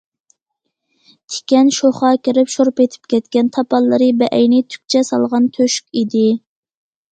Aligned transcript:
تىكەن، 1.33 1.69
شوخا 1.79 2.09
كىرىپ 2.29 2.49
شور 2.55 2.71
پېتىپ 2.81 3.05
كەتكەن 3.15 3.53
تاپانلىرى 3.59 4.09
بەئەينى 4.25 4.65
تۈكچە 4.75 5.05
سالغان 5.13 5.49
تۆشۈك 5.61 5.89
ئىدى. 6.05 6.27